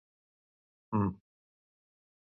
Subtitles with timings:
[0.91, 1.15] No et podr